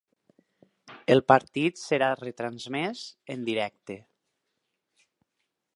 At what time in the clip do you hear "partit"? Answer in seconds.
1.31-1.81